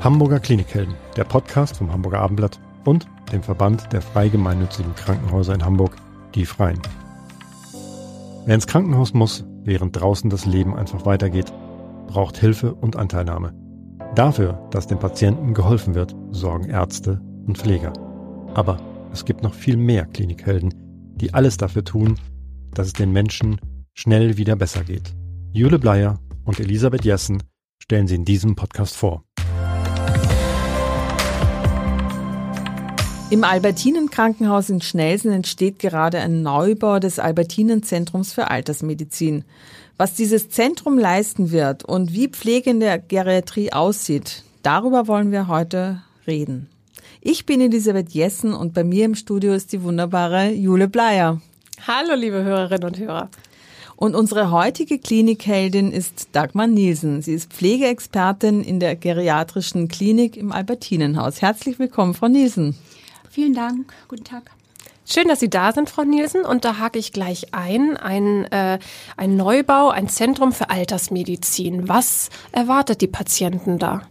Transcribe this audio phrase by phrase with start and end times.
[0.00, 5.64] Hamburger Klinikhelden, der Podcast vom Hamburger Abendblatt und dem Verband der frei gemeinnützigen Krankenhäuser in
[5.64, 5.96] Hamburg,
[6.36, 6.80] die Freien.
[8.46, 11.52] Wer ins Krankenhaus muss, während draußen das Leben einfach weitergeht,
[12.06, 13.52] braucht Hilfe und Anteilnahme.
[14.14, 17.92] Dafür, dass dem Patienten geholfen wird, sorgen Ärzte und Pfleger.
[18.54, 18.80] Aber
[19.12, 20.74] es gibt noch viel mehr Klinikhelden,
[21.16, 22.14] die alles dafür tun,
[22.72, 23.60] dass es den Menschen
[23.94, 25.12] schnell wieder besser geht.
[25.52, 27.42] Jule Bleier und Elisabeth Jessen
[27.82, 29.24] stellen sie in diesem Podcast vor.
[33.30, 39.44] Im Albertinen Krankenhaus in Schnelsen entsteht gerade ein Neubau des Albertinen Zentrums für Altersmedizin.
[39.98, 45.46] Was dieses Zentrum leisten wird und wie Pflege in der Geriatrie aussieht, darüber wollen wir
[45.46, 46.70] heute reden.
[47.20, 51.42] Ich bin Elisabeth Jessen und bei mir im Studio ist die wunderbare Jule Bleier.
[51.86, 53.28] Hallo, liebe Hörerinnen und Hörer.
[53.94, 57.20] Und unsere heutige Klinikheldin ist Dagmar Nielsen.
[57.20, 61.42] Sie ist Pflegeexpertin in der geriatrischen Klinik im Albertinenhaus.
[61.42, 62.74] Herzlich willkommen, Frau Nielsen.
[63.38, 63.92] Vielen Dank.
[64.08, 64.50] Guten Tag.
[65.06, 66.44] Schön, dass Sie da sind, Frau Nielsen.
[66.44, 67.96] Und da hake ich gleich ein.
[67.96, 68.80] Ein, äh,
[69.16, 71.86] ein Neubau, ein Zentrum für Altersmedizin.
[71.86, 74.02] Was erwartet die Patienten da?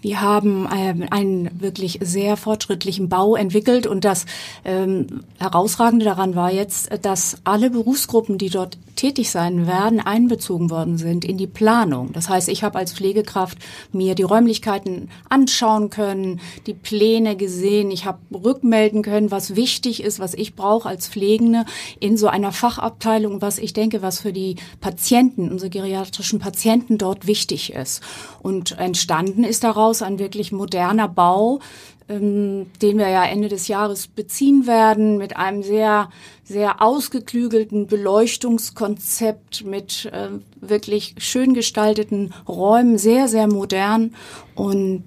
[0.00, 4.26] Wir haben ähm, einen wirklich sehr fortschrittlichen Bau entwickelt und das
[4.64, 10.98] ähm, Herausragende daran war jetzt, dass alle Berufsgruppen, die dort tätig sein werden, einbezogen worden
[10.98, 12.12] sind in die Planung.
[12.12, 13.58] Das heißt, ich habe als Pflegekraft
[13.92, 20.18] mir die Räumlichkeiten anschauen können, die Pläne gesehen, ich habe rückmelden können, was wichtig ist,
[20.18, 21.64] was ich brauche als Pflegende
[22.00, 27.26] in so einer Fachabteilung, was ich denke, was für die Patienten, unsere geriatrischen Patienten dort
[27.26, 28.02] wichtig ist.
[28.42, 31.60] Und entstanden ist daraus Krankenhaus, ein wirklich moderner Bau,
[32.08, 36.10] ähm, den wir ja Ende des Jahres beziehen werden, mit einem sehr,
[36.44, 40.28] sehr ausgeklügelten Beleuchtungskonzept, mit äh,
[40.60, 44.14] wirklich schön gestalteten Räumen, sehr, sehr modern.
[44.54, 45.04] Und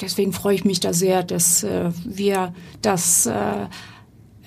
[0.00, 3.66] deswegen freue ich mich da sehr, dass äh, wir das äh,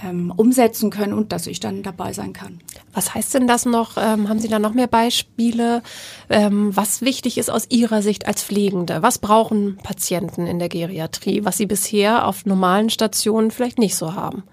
[0.03, 2.59] ähm, umsetzen können und dass ich dann dabei sein kann.
[2.94, 3.97] Was heißt denn das noch?
[3.97, 5.81] Ähm, haben Sie da noch mehr Beispiele,
[6.29, 9.01] ähm, was wichtig ist aus Ihrer Sicht als Pflegende?
[9.01, 14.13] Was brauchen Patienten in der Geriatrie, was sie bisher auf normalen Stationen vielleicht nicht so
[14.13, 14.44] haben?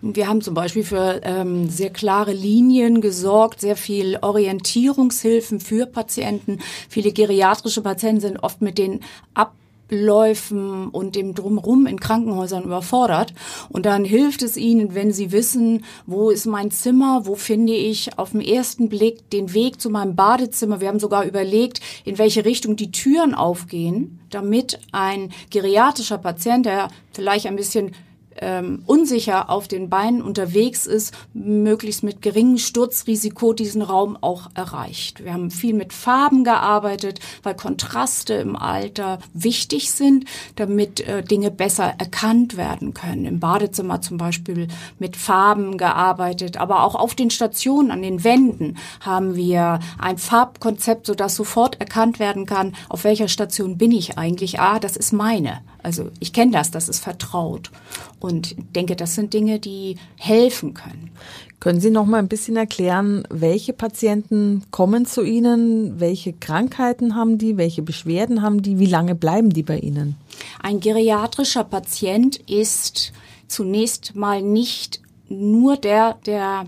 [0.00, 6.60] Wir haben zum Beispiel für ähm, sehr klare Linien gesorgt, sehr viel Orientierungshilfen für Patienten.
[6.88, 9.00] Viele geriatrische Patienten sind oft mit den
[9.34, 9.54] ab
[9.88, 13.32] Abläufen und dem Drumrum in Krankenhäusern überfordert.
[13.70, 18.18] Und dann hilft es ihnen, wenn sie wissen, wo ist mein Zimmer, wo finde ich
[18.18, 20.80] auf den ersten Blick den Weg zu meinem Badezimmer.
[20.80, 26.88] Wir haben sogar überlegt, in welche Richtung die Türen aufgehen, damit ein geriatrischer Patient, der
[27.12, 27.92] vielleicht ein bisschen
[28.40, 35.24] ähm, unsicher auf den Beinen unterwegs ist, möglichst mit geringem Sturzrisiko diesen Raum auch erreicht.
[35.24, 40.24] Wir haben viel mit Farben gearbeitet, weil Kontraste im Alter wichtig sind,
[40.56, 43.24] damit äh, Dinge besser erkannt werden können.
[43.24, 44.68] Im Badezimmer zum Beispiel
[44.98, 51.06] mit Farben gearbeitet, aber auch auf den Stationen, an den Wänden haben wir ein Farbkonzept,
[51.06, 54.60] sodass sofort erkannt werden kann, auf welcher Station bin ich eigentlich.
[54.60, 55.60] Ah, das ist meine.
[55.88, 57.70] Also ich kenne das, das ist vertraut
[58.20, 61.12] und denke, das sind Dinge, die helfen können.
[61.60, 67.38] Können Sie noch mal ein bisschen erklären, welche Patienten kommen zu Ihnen, welche Krankheiten haben
[67.38, 70.16] die, welche Beschwerden haben die, wie lange bleiben die bei Ihnen?
[70.62, 73.14] Ein geriatrischer Patient ist
[73.46, 75.00] zunächst mal nicht
[75.30, 76.66] nur der, der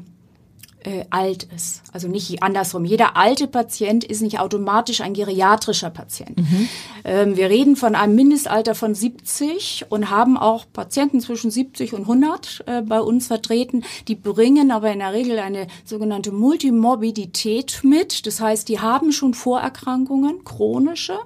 [0.84, 1.82] äh, alt ist.
[1.92, 2.84] Also nicht andersrum.
[2.84, 6.38] Jeder alte Patient ist nicht automatisch ein geriatrischer Patient.
[6.38, 6.68] Mhm.
[7.04, 12.02] Ähm, wir reden von einem Mindestalter von 70 und haben auch Patienten zwischen 70 und
[12.02, 13.84] 100 äh, bei uns vertreten.
[14.08, 18.26] Die bringen aber in der Regel eine sogenannte Multimorbidität mit.
[18.26, 21.18] Das heißt, die haben schon Vorerkrankungen, chronische,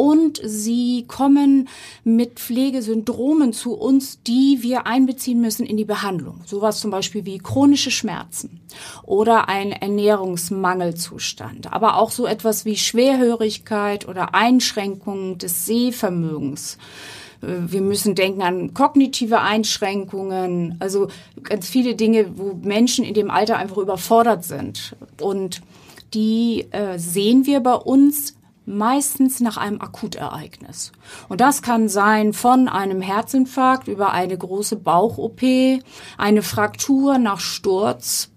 [0.00, 1.68] und sie kommen
[2.04, 6.40] mit Pflegesyndromen zu uns, die wir einbeziehen müssen in die Behandlung.
[6.46, 8.62] Sowas zum Beispiel wie chronische Schmerzen
[9.02, 16.78] oder ein Ernährungsmangelzustand, aber auch so etwas wie Schwerhörigkeit oder Einschränkungen des Sehvermögens.
[17.42, 21.08] Äh, wir müssen denken an kognitive Einschränkungen, also
[21.42, 24.96] ganz viele Dinge, wo Menschen in dem Alter einfach überfordert sind.
[25.20, 25.60] Und
[26.14, 28.39] die äh, sehen wir bei uns
[28.70, 30.92] meistens nach einem Akutereignis.
[31.28, 35.42] Und das kann sein von einem Herzinfarkt über eine große Bauch-OP,
[36.16, 38.30] eine Fraktur nach Sturz,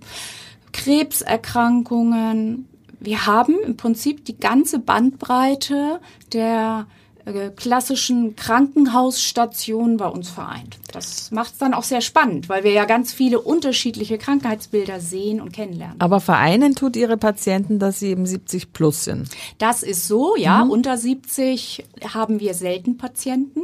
[0.71, 2.67] Krebserkrankungen.
[2.99, 5.99] Wir haben im Prinzip die ganze Bandbreite
[6.31, 6.87] der
[7.25, 10.77] äh, klassischen Krankenhausstationen bei uns vereint.
[10.91, 15.39] Das macht es dann auch sehr spannend, weil wir ja ganz viele unterschiedliche Krankheitsbilder sehen
[15.39, 15.95] und kennenlernen.
[15.99, 19.29] Aber vereinen tut Ihre Patienten, dass sie eben 70 plus sind.
[19.57, 20.65] Das ist so, ja.
[20.65, 20.71] Mhm.
[20.71, 23.61] Unter 70 haben wir selten Patienten.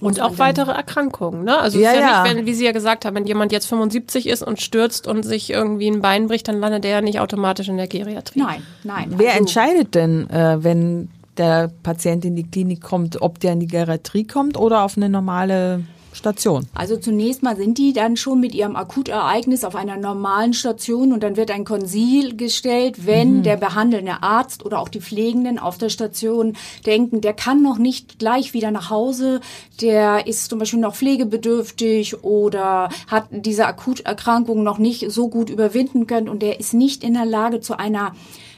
[0.00, 1.58] und auch weitere Erkrankungen, ne?
[1.58, 3.66] Also ja, ist ja, ja, nicht, wenn, wie Sie ja gesagt haben, wenn jemand jetzt
[3.66, 7.20] 75 ist und stürzt und sich irgendwie ein Bein bricht, dann landet der ja nicht
[7.20, 8.40] automatisch in der Geriatrie.
[8.40, 9.12] Nein, nein.
[9.16, 11.08] Wer also, entscheidet denn, äh, wenn
[11.38, 15.08] der Patient in die Klinik kommt, ob der in die Geriatrie kommt oder auf eine
[15.08, 15.84] normale
[16.16, 16.66] Station?
[16.74, 21.22] Also zunächst mal sind die dann schon mit ihrem Akutereignis auf einer normalen Station und
[21.22, 23.42] dann wird ein Konsil gestellt, wenn mhm.
[23.42, 26.56] der behandelnde Arzt oder auch die Pflegenden auf der Station
[26.86, 29.40] denken, der kann noch nicht gleich wieder nach Hause,
[29.80, 36.06] der ist zum Beispiel noch pflegebedürftig oder hat diese Akuterkrankung noch nicht so gut überwinden
[36.06, 38.12] können und der ist nicht in der Lage zu einer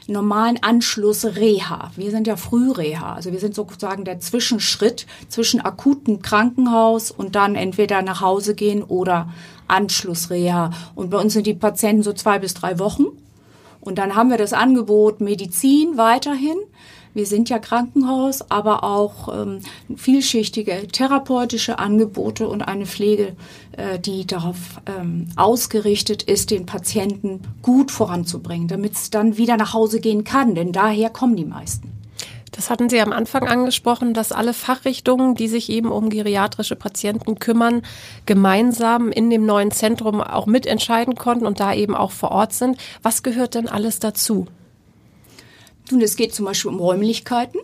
[0.09, 1.91] normalen Anschluss Reha.
[1.95, 7.55] Wir sind ja Frühreha, also wir sind sozusagen der Zwischenschritt zwischen akutem Krankenhaus und dann
[7.55, 9.29] entweder nach Hause gehen oder
[9.67, 10.71] Anschlussreha.
[10.95, 13.05] Und bei uns sind die Patienten so zwei bis drei Wochen.
[13.81, 16.57] Und dann haben wir das Angebot Medizin weiterhin.
[17.19, 19.59] Wir sind ja Krankenhaus, aber auch ähm,
[19.97, 23.35] vielschichtige therapeutische Angebote und eine Pflege,
[23.73, 29.73] äh, die darauf ähm, ausgerichtet ist, den Patienten gut voranzubringen, damit es dann wieder nach
[29.73, 30.55] Hause gehen kann.
[30.55, 31.91] Denn daher kommen die meisten.
[32.53, 37.37] Das hatten Sie am Anfang angesprochen, dass alle Fachrichtungen, die sich eben um geriatrische Patienten
[37.37, 37.81] kümmern,
[38.27, 42.77] gemeinsam in dem neuen Zentrum auch mitentscheiden konnten und da eben auch vor Ort sind.
[43.03, 44.47] Was gehört denn alles dazu?
[45.91, 47.59] Nun, es geht zum Beispiel um Räumlichkeiten.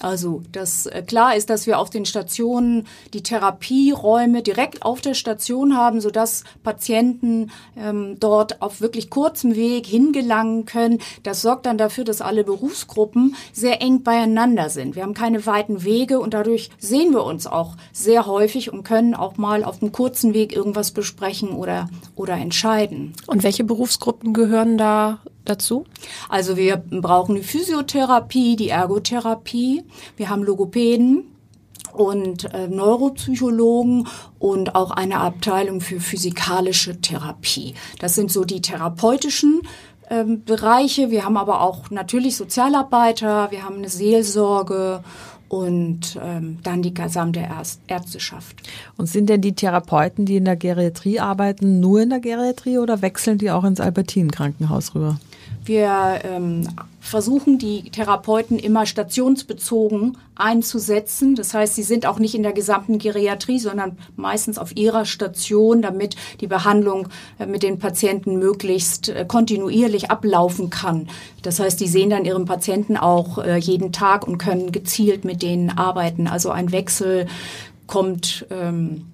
[0.00, 5.14] Also, das äh, klar ist, dass wir auf den Stationen die Therapieräume direkt auf der
[5.14, 10.98] Station haben, sodass Patienten ähm, dort auf wirklich kurzem Weg hingelangen können.
[11.22, 14.96] Das sorgt dann dafür, dass alle Berufsgruppen sehr eng beieinander sind.
[14.96, 19.14] Wir haben keine weiten Wege und dadurch sehen wir uns auch sehr häufig und können
[19.14, 23.12] auch mal auf einem kurzen Weg irgendwas besprechen oder, oder entscheiden.
[23.26, 25.84] Und welche Berufsgruppen gehören da dazu?
[26.28, 29.84] Also wir brauchen die Physiotherapie, die Ergotherapie,
[30.16, 31.24] wir haben Logopäden
[31.92, 34.08] und äh, Neuropsychologen
[34.38, 37.74] und auch eine Abteilung für physikalische Therapie.
[37.98, 39.62] Das sind so die therapeutischen
[40.10, 41.10] ähm, Bereiche.
[41.10, 45.02] Wir haben aber auch natürlich Sozialarbeiter, wir haben eine Seelsorge
[45.48, 47.46] und ähm, dann die gesamte
[47.86, 48.62] Ärzteschaft.
[48.96, 53.02] Und sind denn die Therapeuten, die in der Geriatrie arbeiten, nur in der Geriatrie oder
[53.02, 55.18] wechseln die auch ins Albertinen Krankenhaus rüber?
[55.64, 56.68] Wir ähm,
[57.00, 61.36] versuchen die Therapeuten immer stationsbezogen einzusetzen.
[61.36, 65.82] Das heißt, sie sind auch nicht in der gesamten Geriatrie, sondern meistens auf ihrer Station,
[65.82, 71.08] damit die Behandlung äh, mit den Patienten möglichst äh, kontinuierlich ablaufen kann.
[71.42, 75.42] Das heißt, die sehen dann ihren Patienten auch äh, jeden Tag und können gezielt mit
[75.42, 76.26] denen arbeiten.
[76.26, 77.26] Also ein Wechsel
[77.86, 79.06] kommt ähm,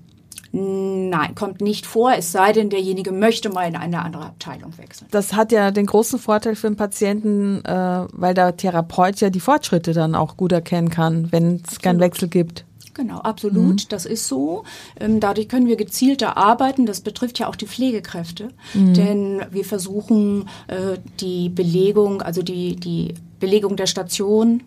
[0.50, 5.08] Nein, kommt nicht vor, es sei denn, derjenige möchte mal in eine andere Abteilung wechseln.
[5.10, 9.40] Das hat ja den großen Vorteil für den Patienten, äh, weil der Therapeut ja die
[9.40, 12.64] Fortschritte dann auch gut erkennen kann, wenn es keinen Wechsel gibt.
[12.94, 13.88] Genau, absolut, mhm.
[13.90, 14.64] das ist so.
[14.98, 16.84] Ähm, dadurch können wir gezielter arbeiten.
[16.84, 18.94] Das betrifft ja auch die Pflegekräfte, mhm.
[18.94, 24.62] denn wir versuchen äh, die Belegung, also die, die Belegung der Station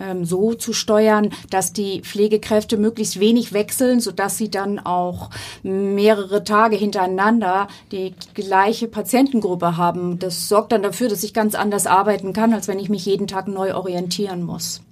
[0.00, 5.30] ähm, so zu steuern, dass die Pflegekräfte möglichst wenig wechseln, sodass sie dann auch
[5.62, 10.18] mehrere Tage hintereinander die gleiche Patientengruppe haben.
[10.18, 13.26] Das sorgt dann dafür, dass ich ganz anders arbeiten kann, als wenn ich mich jeden
[13.26, 14.82] Tag neu orientieren muss.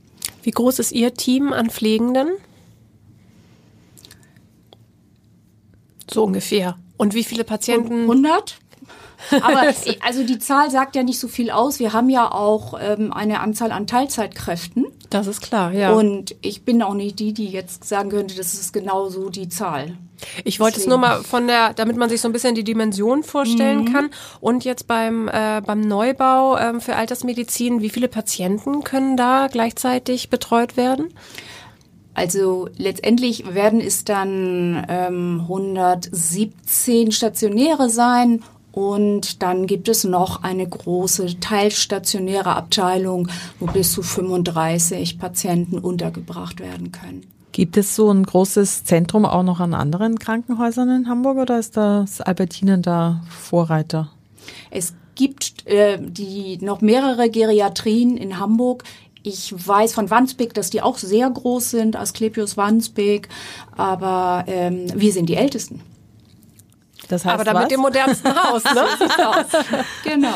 [0.43, 2.29] Wie groß ist Ihr Team an Pflegenden?
[6.11, 6.77] So ungefähr.
[6.97, 8.03] Und wie viele Patienten?
[8.03, 8.59] 100?
[9.31, 9.63] Aber
[10.05, 11.79] also die Zahl sagt ja nicht so viel aus.
[11.79, 14.87] Wir haben ja auch ähm, eine Anzahl an Teilzeitkräften.
[15.11, 15.93] Das ist klar, ja.
[15.93, 19.49] Und ich bin auch nicht die, die jetzt sagen könnte, das ist genau so die
[19.49, 19.97] Zahl.
[20.45, 23.23] Ich wollte es nur mal von der, damit man sich so ein bisschen die Dimension
[23.23, 23.93] vorstellen mhm.
[23.93, 24.11] kann.
[24.41, 30.31] Und jetzt beim, äh, beim Neubau ähm, für Altersmedizin, wie viele Patienten können da gleichzeitig
[30.31, 31.13] betreut werden?
[32.15, 38.43] Also letztendlich werden es dann ähm, 117 Stationäre sein
[38.75, 43.29] und dann gibt es noch eine große teilstationäre Abteilung,
[43.61, 47.23] wo bis zu 35 Patienten untergebracht werden können.
[47.53, 51.77] Gibt es so ein großes Zentrum auch noch an anderen Krankenhäusern in Hamburg oder ist
[51.77, 54.11] das Albertinen da Vorreiter?
[54.73, 58.83] Es gibt äh, die noch mehrere Geriatrien in Hamburg.
[59.23, 63.29] Ich weiß von Wandsbek, dass die auch sehr groß sind, Asklepios Wandsbek,
[63.77, 65.81] aber ähm, wir sind die Ältesten.
[67.09, 67.63] Das heißt Aber dann was?
[67.65, 68.85] mit dem modernsten Haus, ne?
[70.05, 70.35] genau.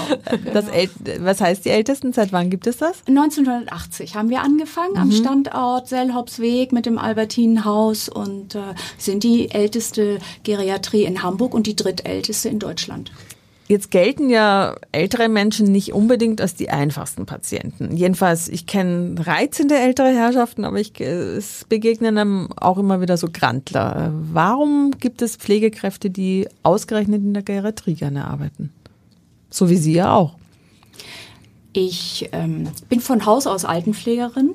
[0.52, 2.12] Das äl was heißt die Ältesten?
[2.12, 3.02] Seit wann gibt es das?
[3.06, 8.60] 1980 haben wir angefangen am Standort Sellhopsweg mit dem Albertinenhaus und äh,
[8.98, 13.10] sind die älteste Geriatrie in Hamburg und die drittälteste in Deutschland.
[13.68, 17.94] Jetzt gelten ja ältere Menschen nicht unbedingt als die einfachsten Patienten.
[17.94, 23.28] Jedenfalls, ich kenne reizende ältere Herrschaften, aber ich, es begegnen einem auch immer wieder so
[23.30, 24.10] Grantler.
[24.32, 28.72] Warum gibt es Pflegekräfte, die ausgerechnet in der Geriatrie gerne arbeiten?
[29.50, 30.36] So wie Sie ja auch.
[31.74, 34.54] Ich ähm, bin von Haus aus Altenpflegerin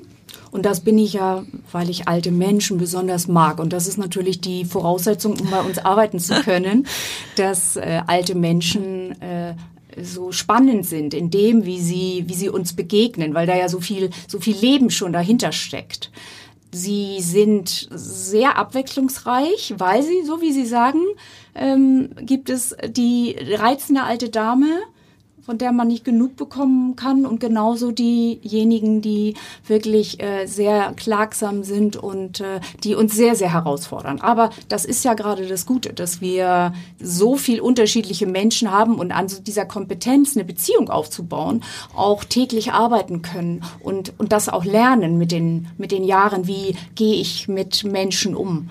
[0.54, 3.58] und das bin ich ja, weil ich alte Menschen besonders mag.
[3.58, 6.86] Und das ist natürlich die Voraussetzung, um bei uns arbeiten zu können,
[7.34, 9.56] dass äh, alte Menschen äh,
[10.00, 13.80] so spannend sind in dem, wie sie, wie sie uns begegnen, weil da ja so
[13.80, 16.12] viel, so viel Leben schon dahinter steckt.
[16.70, 21.00] Sie sind sehr abwechslungsreich, weil sie, so wie Sie sagen,
[21.56, 24.82] ähm, gibt es die reizende alte Dame,
[25.44, 29.34] von der man nicht genug bekommen kann und genauso diejenigen, die
[29.66, 34.20] wirklich äh, sehr klagsam sind und äh, die uns sehr, sehr herausfordern.
[34.20, 39.12] Aber das ist ja gerade das Gute, dass wir so viel unterschiedliche Menschen haben und
[39.12, 41.62] an dieser Kompetenz eine Beziehung aufzubauen,
[41.94, 46.74] auch täglich arbeiten können und, und das auch lernen mit den, mit den Jahren, wie
[46.94, 48.70] gehe ich mit Menschen um.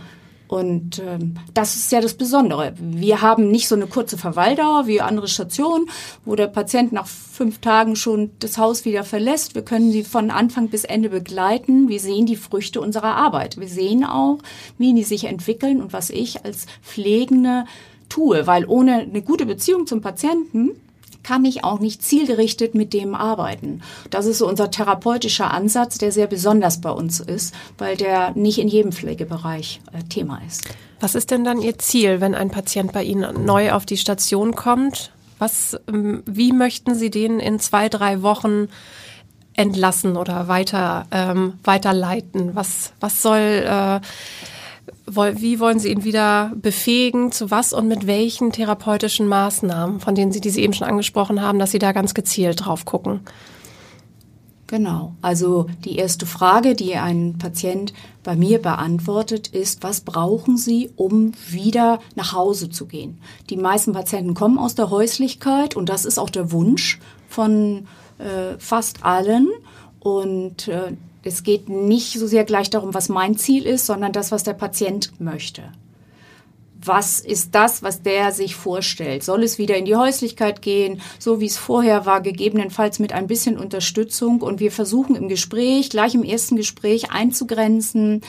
[0.54, 2.76] Und ähm, das ist ja das Besondere.
[2.78, 5.88] Wir haben nicht so eine kurze Verweildauer wie andere Stationen,
[6.26, 9.56] wo der Patient nach fünf Tagen schon das Haus wieder verlässt.
[9.56, 11.90] Wir können sie von Anfang bis Ende begleiten.
[11.90, 13.60] Wir sehen die Früchte unserer Arbeit.
[13.60, 14.38] Wir sehen auch,
[14.78, 17.66] wie die sich entwickeln und was ich als Pflegende
[18.08, 20.80] tue, weil ohne eine gute Beziehung zum Patienten
[21.24, 23.82] kann ich auch nicht zielgerichtet mit dem arbeiten.
[24.10, 28.60] Das ist so unser therapeutischer Ansatz, der sehr besonders bei uns ist, weil der nicht
[28.60, 30.64] in jedem Pflegebereich äh, Thema ist.
[31.00, 34.56] Was ist denn dann Ihr Ziel, wenn ein Patient bei Ihnen neu auf die Station
[34.56, 35.12] kommt?
[35.40, 38.68] Was, ähm, wie möchten Sie den in zwei, drei Wochen
[39.56, 42.56] entlassen oder weiter, ähm, weiterleiten?
[42.56, 44.00] Was, was soll, äh,
[45.06, 47.32] wie wollen Sie ihn wieder befähigen?
[47.32, 51.42] Zu was und mit welchen therapeutischen Maßnahmen, von denen Sie, die Sie eben schon angesprochen
[51.42, 53.22] haben, dass Sie da ganz gezielt drauf gucken?
[54.68, 55.14] Genau.
[55.22, 57.94] Also die erste Frage, die ein Patient
[58.24, 63.20] bei mir beantwortet, ist, was brauchen Sie, um wieder nach Hause zu gehen?
[63.50, 68.58] Die meisten Patienten kommen aus der Häuslichkeit und das ist auch der Wunsch von äh,
[68.58, 69.50] fast allen.
[70.00, 70.94] Und äh,
[71.24, 74.54] es geht nicht so sehr gleich darum, was mein Ziel ist, sondern das, was der
[74.54, 75.64] Patient möchte
[76.88, 79.24] was ist das, was der sich vorstellt?
[79.24, 83.28] Soll es wieder in die Häuslichkeit gehen, so wie es vorher war, gegebenenfalls mit ein
[83.28, 84.42] bisschen Unterstützung?
[84.42, 88.22] Und wir versuchen im Gespräch, gleich im ersten Gespräch einzugrenzen,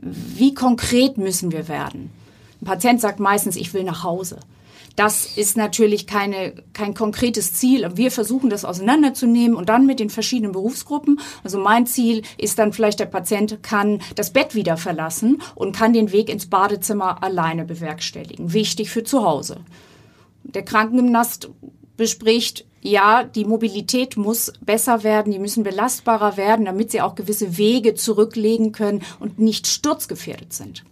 [0.00, 2.10] wie konkret müssen wir werden?
[2.60, 4.38] Ein Patient sagt meistens, ich will nach Hause.
[4.98, 7.88] Das ist natürlich keine, kein konkretes Ziel.
[7.94, 11.20] Wir versuchen das auseinanderzunehmen und dann mit den verschiedenen Berufsgruppen.
[11.44, 15.92] Also mein Ziel ist dann vielleicht, der Patient kann das Bett wieder verlassen und kann
[15.92, 18.52] den Weg ins Badezimmer alleine bewerkstelligen.
[18.52, 19.60] Wichtig für zu Hause.
[20.42, 21.48] Der Krankengymnast
[21.96, 27.56] bespricht, ja, die Mobilität muss besser werden, die müssen belastbarer werden, damit sie auch gewisse
[27.56, 30.82] Wege zurücklegen können und nicht sturzgefährdet sind.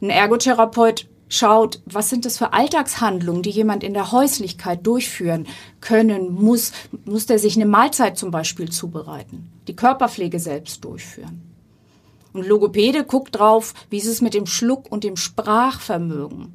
[0.00, 5.46] Ein Ergotherapeut schaut, was sind das für Alltagshandlungen, die jemand in der Häuslichkeit durchführen
[5.80, 6.72] können muss.
[7.04, 11.42] Muss der sich eine Mahlzeit zum Beispiel zubereiten, die Körperpflege selbst durchführen.
[12.32, 16.54] Und Logopäde guckt drauf, wie ist es mit dem Schluck und dem Sprachvermögen.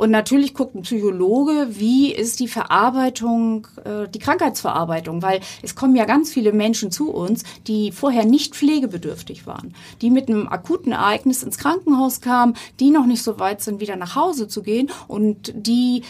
[0.00, 5.94] Und natürlich guckt ein Psychologe, wie ist die Verarbeitung, äh, die Krankheitsverarbeitung, weil es kommen
[5.94, 10.92] ja ganz viele Menschen zu uns, die vorher nicht pflegebedürftig waren, die mit einem akuten
[10.92, 14.90] Ereignis ins Krankenhaus kamen, die noch nicht so weit sind, wieder nach Hause zu gehen
[15.06, 16.00] und die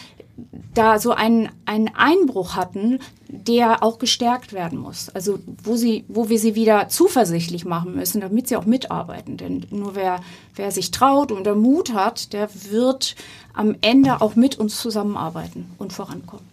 [0.73, 5.09] da so einen, einen Einbruch hatten, der auch gestärkt werden muss.
[5.09, 9.37] Also wo sie, wo wir sie wieder zuversichtlich machen müssen, damit sie auch mitarbeiten.
[9.37, 10.21] Denn nur wer,
[10.55, 13.15] wer sich traut und der Mut hat, der wird
[13.53, 16.45] am Ende auch mit uns zusammenarbeiten und vorankommen.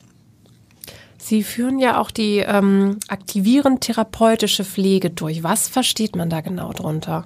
[1.19, 5.43] Sie führen ja auch die ähm, aktivierend therapeutische Pflege durch.
[5.43, 7.25] Was versteht man da genau drunter?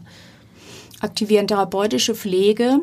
[1.00, 2.80] Aktivierend therapeutische Pflege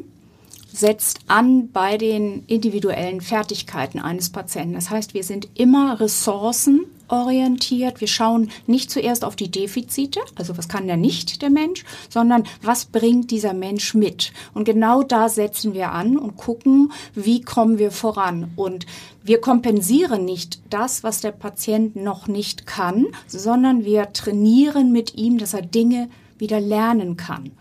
[0.71, 4.73] setzt an bei den individuellen Fertigkeiten eines Patienten.
[4.73, 8.01] Das heißt, wir sind immer ressourcenorientiert.
[8.01, 12.43] Wir schauen nicht zuerst auf die Defizite, also was kann der nicht, der Mensch, sondern
[12.61, 14.31] was bringt dieser Mensch mit.
[14.53, 18.51] Und genau da setzen wir an und gucken, wie kommen wir voran.
[18.55, 18.85] Und
[19.23, 25.38] wir kompensieren nicht das, was der Patient noch nicht kann, sondern wir trainieren mit ihm,
[25.38, 27.51] dass er Dinge wieder lernen kann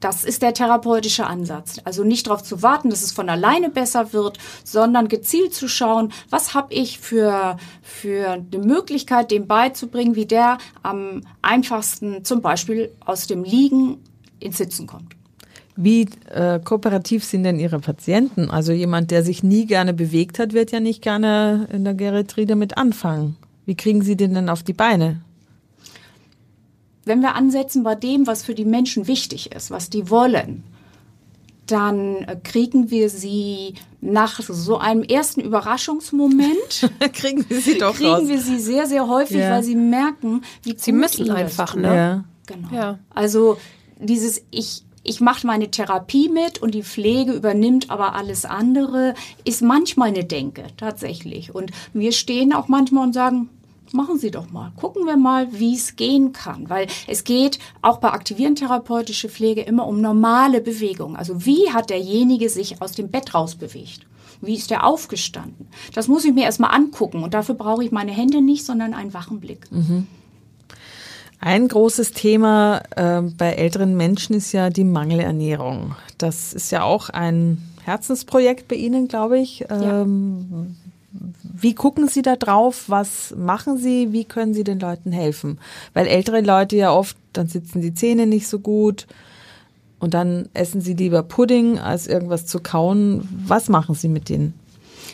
[0.00, 1.76] das ist der therapeutische Ansatz.
[1.84, 6.12] Also nicht darauf zu warten, dass es von alleine besser wird, sondern gezielt zu schauen,
[6.30, 12.90] was habe ich für, für eine Möglichkeit, dem beizubringen, wie der am einfachsten zum Beispiel
[13.04, 13.98] aus dem Liegen
[14.40, 15.14] ins Sitzen kommt.
[15.76, 18.50] Wie äh, kooperativ sind denn Ihre Patienten?
[18.50, 22.46] Also jemand, der sich nie gerne bewegt hat, wird ja nicht gerne in der Geriatrie
[22.46, 23.36] damit anfangen.
[23.66, 25.22] Wie kriegen Sie den denn auf die Beine?
[27.04, 30.64] Wenn wir ansetzen bei dem, was für die Menschen wichtig ist, was die wollen,
[31.66, 38.10] dann äh, kriegen wir sie nach so einem ersten Überraschungsmoment kriegen wir sie doch kriegen
[38.10, 38.28] raus.
[38.28, 39.52] wir sie sehr sehr häufig, ja.
[39.52, 41.96] weil sie merken, wie sie müssen einfach, ne?
[41.96, 42.24] Ja.
[42.46, 42.68] Genau.
[42.72, 42.98] Ja.
[43.10, 43.58] Also
[43.98, 49.14] dieses ich ich mache meine Therapie mit und die Pflege übernimmt aber alles andere,
[49.44, 51.54] ist manchmal eine Denke tatsächlich.
[51.54, 53.48] Und wir stehen auch manchmal und sagen,
[53.94, 54.72] machen Sie doch mal.
[54.76, 56.68] Gucken wir mal, wie es gehen kann.
[56.68, 61.16] Weil es geht auch bei aktivierend therapeutische Pflege immer um normale Bewegung.
[61.16, 64.06] Also wie hat derjenige sich aus dem Bett rausbewegt?
[64.40, 65.68] Wie ist der aufgestanden?
[65.94, 67.22] Das muss ich mir erstmal angucken.
[67.22, 69.70] Und dafür brauche ich meine Hände nicht, sondern einen wachen Blick.
[69.70, 70.06] Mhm.
[71.42, 75.94] Ein großes Thema äh, bei älteren Menschen ist ja die Mangelernährung.
[76.18, 79.64] Das ist ja auch ein Herzensprojekt bei Ihnen, glaube ich.
[79.70, 80.89] Ähm, ja.
[81.60, 82.84] Wie gucken Sie da drauf?
[82.88, 84.12] Was machen Sie?
[84.12, 85.58] Wie können Sie den Leuten helfen?
[85.92, 89.06] Weil ältere Leute ja oft, dann sitzen die Zähne nicht so gut
[90.00, 93.28] und dann essen sie lieber Pudding, als irgendwas zu kauen.
[93.46, 94.54] Was machen Sie mit denen?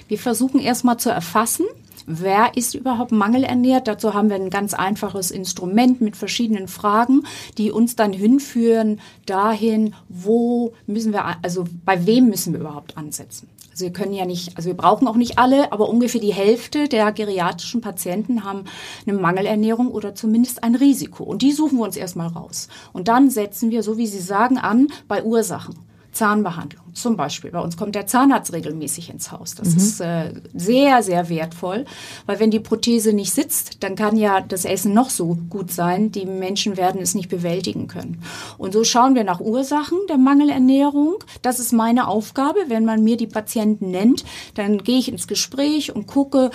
[0.09, 1.67] Wir versuchen erstmal zu erfassen,
[2.07, 3.89] wer ist überhaupt mangelernährt.
[3.89, 7.25] Dazu haben wir ein ganz einfaches Instrument mit verschiedenen Fragen,
[7.59, 13.49] die uns dann hinführen dahin, wo müssen wir, also bei wem müssen wir überhaupt ansetzen.
[13.77, 16.89] Also wir können ja nicht, also wir brauchen auch nicht alle, aber ungefähr die Hälfte
[16.89, 18.65] der geriatrischen Patienten haben
[19.07, 21.25] eine Mangelernährung oder zumindest ein Risiko.
[21.25, 22.69] Und die suchen wir uns erstmal raus.
[22.95, 25.75] Und dann setzen wir, so wie Sie sagen, an bei Ursachen.
[26.17, 26.83] Zahnbehandlung.
[26.95, 29.55] Zum Beispiel, bei uns kommt der Zahnarzt regelmäßig ins Haus.
[29.55, 29.77] Das mhm.
[29.77, 31.85] ist äh, sehr, sehr wertvoll,
[32.25, 36.11] weil wenn die Prothese nicht sitzt, dann kann ja das Essen noch so gut sein,
[36.11, 38.23] die Menschen werden es nicht bewältigen können.
[38.57, 41.17] Und so schauen wir nach Ursachen der Mangelernährung.
[41.43, 42.61] Das ist meine Aufgabe.
[42.69, 46.51] Wenn man mir die Patienten nennt, dann gehe ich ins Gespräch und gucke,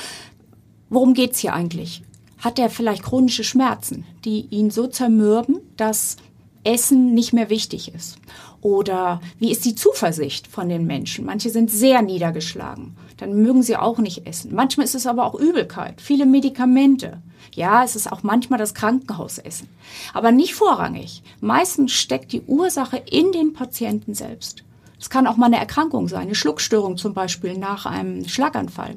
[0.89, 2.01] worum geht's hier eigentlich?
[2.39, 6.17] Hat er vielleicht chronische Schmerzen, die ihn so zermürben, dass
[6.63, 8.17] Essen nicht mehr wichtig ist?
[8.61, 11.25] Oder wie ist die Zuversicht von den Menschen?
[11.25, 12.95] Manche sind sehr niedergeschlagen.
[13.17, 14.53] Dann mögen sie auch nicht essen.
[14.53, 17.21] Manchmal ist es aber auch Übelkeit, viele Medikamente.
[17.53, 19.67] Ja, es ist auch manchmal das Krankenhausessen.
[20.13, 21.23] Aber nicht vorrangig.
[21.41, 24.63] Meistens steckt die Ursache in den Patienten selbst.
[24.99, 28.95] Es kann auch mal eine Erkrankung sein, eine Schluckstörung zum Beispiel nach einem Schlaganfall.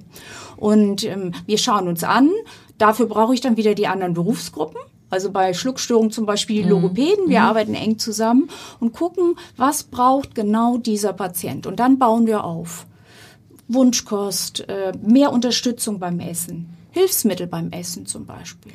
[0.56, 2.30] Und ähm, wir schauen uns an.
[2.76, 4.80] Dafür brauche ich dann wieder die anderen Berufsgruppen.
[5.14, 6.70] Also bei Schluckstörungen zum Beispiel mhm.
[6.70, 7.28] Logopäden.
[7.28, 7.46] Wir mhm.
[7.46, 8.50] arbeiten eng zusammen
[8.80, 11.68] und gucken, was braucht genau dieser Patient.
[11.68, 12.84] Und dann bauen wir auf.
[13.68, 18.72] Wunschkost, äh, mehr Unterstützung beim Essen, Hilfsmittel beim Essen zum Beispiel.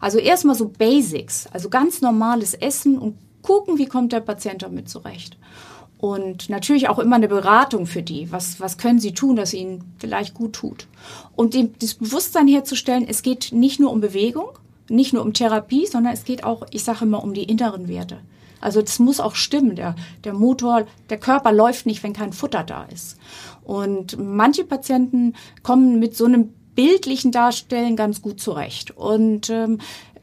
[0.00, 4.90] Also erstmal so Basics, also ganz normales Essen und gucken, wie kommt der Patient damit
[4.90, 5.38] zurecht.
[5.96, 8.30] Und natürlich auch immer eine Beratung für die.
[8.30, 10.88] Was, was können sie tun, das ihnen vielleicht gut tut?
[11.36, 14.50] Und dem, das Bewusstsein herzustellen, es geht nicht nur um Bewegung,
[14.90, 18.18] nicht nur um Therapie, sondern es geht auch, ich sage immer, um die inneren Werte.
[18.60, 19.74] Also das muss auch stimmen.
[19.74, 23.18] Der, der Motor, der Körper läuft nicht, wenn kein Futter da ist.
[23.64, 28.90] Und manche Patienten kommen mit so einem bildlichen Darstellen ganz gut zurecht.
[28.90, 29.78] Und ähm,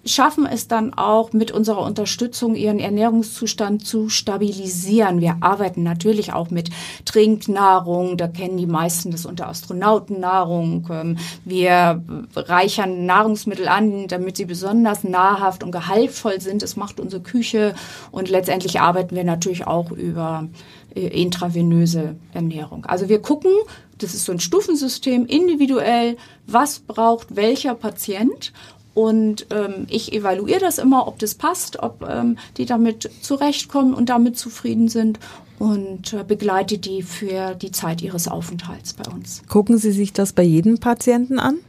[0.07, 5.21] schaffen es dann auch mit unserer Unterstützung, ihren Ernährungszustand zu stabilisieren.
[5.21, 6.69] Wir arbeiten natürlich auch mit
[7.05, 10.87] Trinknahrung, da kennen die meisten das unter Astronautennahrung.
[10.91, 12.03] Ähm, wir
[12.35, 16.61] reichern Nahrungsmittel an, damit sie besonders nahrhaft und gehaltvoll sind.
[16.61, 17.75] Das macht unsere Küche
[18.11, 20.47] und letztendlich arbeiten wir natürlich auch über
[20.95, 22.85] äh, intravenöse Ernährung.
[22.85, 23.51] Also wir gucken,
[23.97, 28.53] das ist so ein Stufensystem, individuell, was braucht welcher Patient
[28.97, 34.09] und ähm, ich evaluiere das immer, ob das passt, ob ähm, die damit zurechtkommen und
[34.09, 35.19] damit zufrieden sind
[35.59, 39.43] und äh, begleite die für die Zeit ihres Aufenthalts bei uns.
[39.47, 41.59] Gucken Sie sich das bei jedem Patienten an?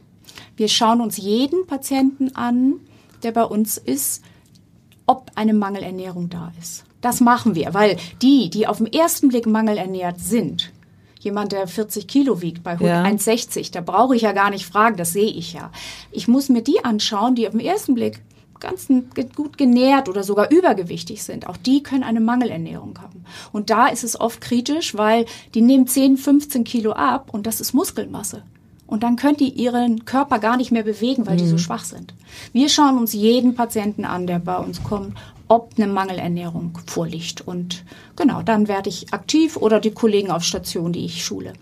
[0.56, 2.76] Wir schauen uns jeden Patienten an,
[3.22, 4.22] der bei uns ist,
[5.04, 6.84] ob eine Mangelernährung da ist.
[7.02, 10.72] Das machen wir, weil die, die auf den ersten Blick mangelernährt sind,
[11.24, 13.04] jemand, der 40 Kilo wiegt bei ja.
[13.04, 15.70] 1,60, da brauche ich ja gar nicht fragen, das sehe ich ja.
[16.10, 18.20] Ich muss mir die anschauen, die auf den ersten Blick
[18.60, 18.88] ganz
[19.36, 21.46] gut genährt oder sogar übergewichtig sind.
[21.46, 23.24] Auch die können eine Mangelernährung haben.
[23.52, 27.60] Und da ist es oft kritisch, weil die nehmen 10, 15 Kilo ab und das
[27.60, 28.42] ist Muskelmasse.
[28.88, 31.38] und dann können die ihren Körper gar nicht mehr bewegen, weil mhm.
[31.38, 31.58] die so mhm.
[31.58, 32.14] schwach sind.
[32.52, 35.14] Wir schauen uns jeden Patienten an, der bei uns kommt,
[35.48, 37.40] ob eine Mangelernährung vorliegt.
[37.40, 37.84] Und
[38.16, 41.54] genau, dann werde ich aktiv oder die Kollegen auf Station, die ich schule.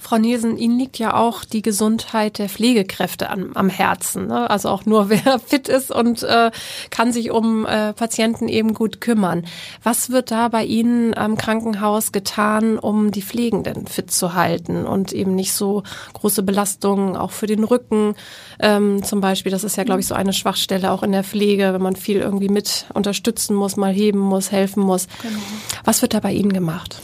[0.00, 4.28] Frau Nielsen, Ihnen liegt ja auch die Gesundheit der Pflegekräfte am, am Herzen.
[4.28, 4.48] Ne?
[4.48, 6.52] Also auch nur wer fit ist und äh,
[6.90, 9.44] kann sich um äh, Patienten eben gut kümmern.
[9.82, 15.12] Was wird da bei Ihnen am Krankenhaus getan, um die Pflegenden fit zu halten und
[15.12, 15.82] eben nicht so
[16.14, 18.14] große Belastungen auch für den Rücken
[18.60, 19.50] ähm, zum Beispiel?
[19.50, 22.18] Das ist ja, glaube ich, so eine Schwachstelle auch in der Pflege, wenn man viel
[22.18, 25.08] irgendwie mit unterstützen muss, mal heben muss, helfen muss.
[25.22, 25.38] Genau.
[25.84, 27.00] Was wird da bei Ihnen gemacht?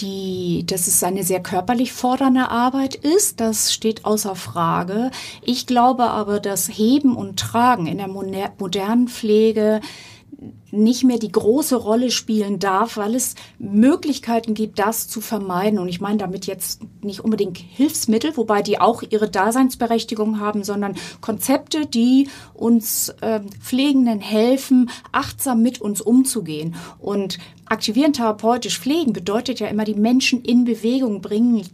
[0.00, 5.10] Die, dass es eine sehr körperlich fordernde Arbeit ist, das steht außer Frage.
[5.42, 9.80] Ich glaube aber, dass Heben und Tragen in der modernen Pflege
[10.72, 15.78] nicht mehr die große Rolle spielen darf, weil es Möglichkeiten gibt, das zu vermeiden.
[15.78, 20.96] Und ich meine damit jetzt nicht unbedingt Hilfsmittel, wobei die auch ihre Daseinsberechtigung haben, sondern
[21.20, 26.74] Konzepte, die uns äh, Pflegenden helfen, achtsam mit uns umzugehen.
[26.98, 31.64] Und aktivieren therapeutisch pflegen bedeutet ja immer, die Menschen in Bewegung bringen,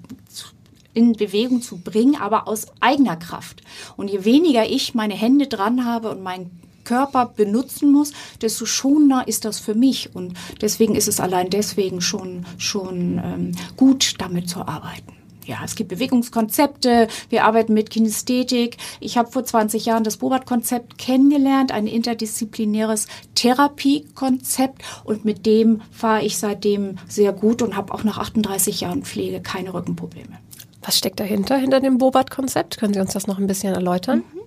[0.95, 3.63] in Bewegung zu bringen, aber aus eigener Kraft.
[3.97, 9.29] Und je weniger ich meine Hände dran habe und meinen Körper benutzen muss, desto schonender
[9.29, 10.15] ist das für mich.
[10.15, 15.75] Und deswegen ist es allein deswegen schon, schon ähm, gut, damit zu arbeiten ja, es
[15.75, 18.77] gibt Bewegungskonzepte, wir arbeiten mit Kinästhetik.
[19.01, 26.25] Ich habe vor 20 Jahren das Bobart-Konzept kennengelernt, ein interdisziplinäres Therapiekonzept und mit dem fahre
[26.25, 30.39] ich seitdem sehr gut und habe auch nach 38 Jahren Pflege keine Rückenprobleme.
[30.83, 32.79] Was steckt dahinter, hinter dem Bobart-Konzept?
[32.79, 34.19] Können Sie uns das noch ein bisschen erläutern?
[34.19, 34.41] Mhm.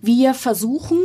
[0.00, 0.98] Wir versuchen,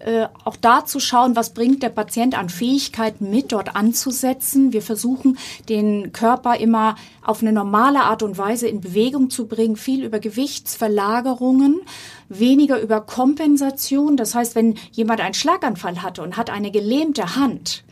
[0.00, 4.72] äh, auch da zu schauen, was bringt der Patient an Fähigkeiten mit, dort anzusetzen.
[4.72, 9.76] Wir versuchen, den Körper immer auf eine normale Art und Weise in Bewegung zu bringen,
[9.76, 11.80] viel über Gewichtsverlagerungen,
[12.28, 14.16] weniger über Kompensation.
[14.16, 17.84] Das heißt, wenn jemand einen Schlaganfall hatte und hat eine gelähmte Hand,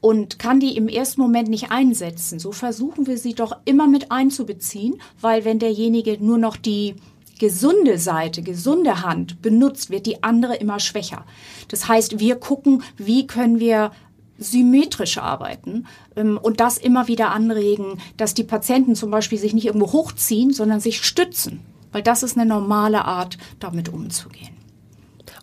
[0.00, 2.38] und kann die im ersten Moment nicht einsetzen.
[2.38, 6.96] So versuchen wir sie doch immer mit einzubeziehen, weil wenn derjenige nur noch die
[7.40, 11.24] gesunde Seite, gesunde Hand benutzt, wird die andere immer schwächer.
[11.68, 13.90] Das heißt, wir gucken, wie können wir
[14.38, 19.66] symmetrisch arbeiten ähm, und das immer wieder anregen, dass die Patienten zum Beispiel sich nicht
[19.66, 21.60] irgendwo hochziehen, sondern sich stützen,
[21.92, 24.59] weil das ist eine normale Art, damit umzugehen.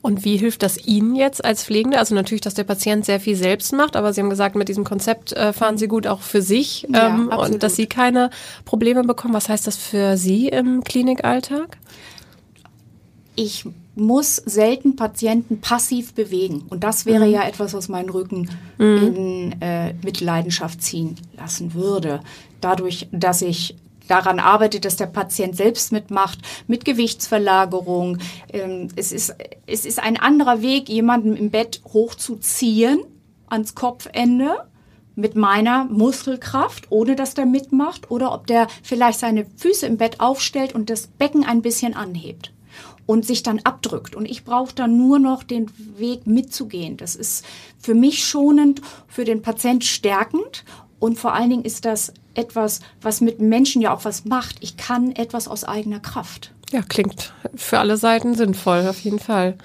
[0.02, 2.00] Und wie hilft das Ihnen jetzt als Pflegende?
[2.00, 4.84] Also natürlich, dass der Patient sehr viel selbst macht, aber Sie haben gesagt, mit diesem
[4.84, 8.30] Konzept äh, fahren Sie gut auch für sich ja, ähm, und dass Sie keine
[8.66, 9.34] Probleme bekommen.
[9.34, 11.78] Was heißt das für Sie im Klinikalltag?
[13.36, 13.66] Ich
[13.98, 16.66] muss selten Patienten passiv bewegen.
[16.70, 17.32] Und das wäre mhm.
[17.32, 18.98] ja etwas, was meinen Rücken mhm.
[18.98, 22.22] in äh, Mitleidenschaft ziehen lassen würde.
[22.62, 23.76] Dadurch, dass ich
[24.08, 28.18] daran arbeitet, dass der Patient selbst mitmacht, mit Gewichtsverlagerung.
[28.52, 33.00] Ähm, es, ist, es ist ein anderer Weg, jemanden im Bett hochzuziehen
[33.50, 34.68] ans Kopfende
[35.16, 40.20] mit meiner Muskelkraft, ohne dass der mitmacht, oder ob der vielleicht seine Füße im Bett
[40.20, 42.54] aufstellt und das Becken ein bisschen anhebt
[43.08, 44.16] und sich dann abdrückt.
[44.16, 46.98] Und ich brauche dann nur noch den Weg mitzugehen.
[46.98, 47.44] Das ist
[47.80, 50.64] für mich schonend, für den Patient stärkend
[51.00, 54.58] und vor allen Dingen ist das etwas, was mit Menschen ja auch was macht.
[54.62, 56.52] Ich kann etwas aus eigener Kraft.
[56.72, 59.58] Ja, klingt für alle Seiten sinnvoll, auf jeden Fall.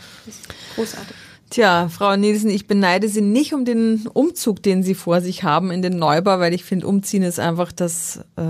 [0.77, 1.17] Großartig.
[1.51, 5.71] Tja, Frau Nielsen, ich beneide Sie nicht um den Umzug, den Sie vor sich haben
[5.71, 8.43] in den Neubau, weil ich finde, umziehen ist einfach das äh,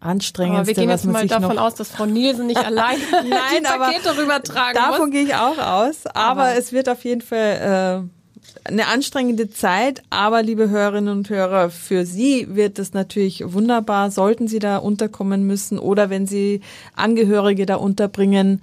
[0.00, 0.60] anstrengendste.
[0.60, 4.16] Aber wir gehen jetzt mal davon aus, dass Frau Nielsen nicht allein Nein, die Pakete
[4.16, 5.10] rübertragen Davon muss.
[5.10, 6.06] gehe ich auch aus.
[6.06, 8.15] Aber, aber, es wird auf jeden Fall äh,
[8.64, 14.48] eine anstrengende Zeit, aber liebe Hörerinnen und Hörer, für Sie wird es natürlich wunderbar, sollten
[14.48, 16.60] Sie da unterkommen müssen oder wenn Sie
[16.94, 18.62] Angehörige da unterbringen,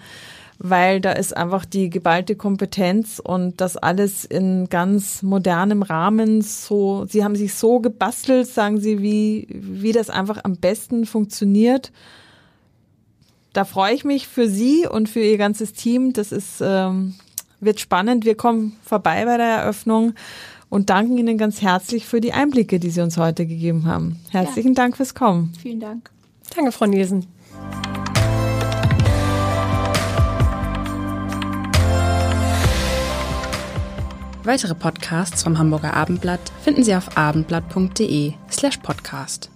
[0.60, 7.06] weil da ist einfach die geballte Kompetenz und das alles in ganz modernem Rahmen so,
[7.08, 11.92] Sie haben sich so gebastelt, sagen Sie, wie, wie das einfach am besten funktioniert.
[13.54, 16.14] Da freue ich mich für Sie und für Ihr ganzes Team.
[16.14, 17.14] Das ist ähm,
[17.66, 18.26] wird spannend.
[18.26, 20.14] Wir kommen vorbei bei der Eröffnung
[20.70, 24.20] und danken Ihnen ganz herzlich für die Einblicke, die Sie uns heute gegeben haben.
[24.32, 24.76] Herzlichen ja.
[24.76, 25.54] Dank fürs Kommen.
[25.62, 26.10] Vielen Dank.
[26.56, 27.28] Danke, Frau Nielsen.
[34.44, 39.53] Weitere Podcasts vom Hamburger Abendblatt finden Sie auf abendblatt.de slash podcast.